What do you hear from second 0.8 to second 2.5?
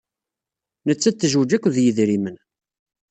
Nettat tezwej akked yedrimen.